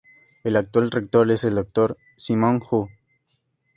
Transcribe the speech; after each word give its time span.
El 0.43 0.55
actual 0.57 0.89
rector 0.89 1.29
es 1.29 1.43
el 1.43 1.53
Doctor 1.53 1.95
Simon 2.17 2.59
Ho. 2.71 2.89